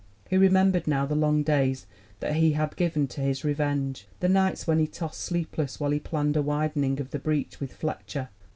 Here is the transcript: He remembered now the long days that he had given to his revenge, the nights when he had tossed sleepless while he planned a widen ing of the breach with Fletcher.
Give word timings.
He 0.31 0.35
remembered 0.35 0.87
now 0.87 1.05
the 1.05 1.13
long 1.13 1.43
days 1.43 1.85
that 2.21 2.37
he 2.37 2.53
had 2.53 2.75
given 2.75 3.05
to 3.09 3.21
his 3.21 3.43
revenge, 3.45 4.07
the 4.19 4.27
nights 4.29 4.65
when 4.65 4.79
he 4.79 4.85
had 4.85 4.93
tossed 4.95 5.21
sleepless 5.21 5.79
while 5.79 5.91
he 5.91 5.99
planned 5.99 6.35
a 6.35 6.41
widen 6.41 6.83
ing 6.83 6.99
of 6.99 7.11
the 7.11 7.19
breach 7.19 7.59
with 7.59 7.71
Fletcher. 7.73 8.29